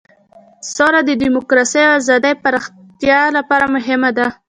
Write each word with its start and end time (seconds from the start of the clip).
سوله 0.75 0.99
د 1.05 1.11
دموکراسۍ 1.23 1.81
او 1.87 1.93
ازادۍ 2.01 2.33
پراختیا 2.43 3.21
لپاره 3.37 3.65
مهمه 3.75 4.09
ده. 4.17 4.27